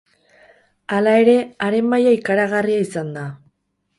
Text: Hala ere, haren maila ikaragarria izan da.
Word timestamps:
Hala 0.95 1.13
ere, 1.25 1.35
haren 1.67 1.93
maila 1.93 2.15
ikaragarria 2.21 2.83
izan 2.87 3.15
da. 3.21 3.29